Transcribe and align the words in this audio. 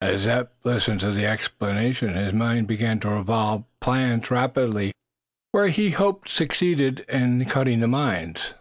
As 0.00 0.26
Eph 0.26 0.46
listened 0.64 1.00
to 1.00 1.10
the 1.10 1.26
explanation 1.26 2.14
his 2.14 2.32
mind 2.32 2.66
began 2.66 3.00
to 3.00 3.10
revolve 3.10 3.64
plans 3.80 4.30
rapidly 4.30 4.92
whereby 5.52 5.70
he 5.72 5.90
hoped 5.90 6.28
to 6.28 6.32
succeed 6.34 6.80
in 6.80 7.44
cutting 7.44 7.80
the 7.80 7.86
mine 7.86 8.32
wires. 8.36 8.54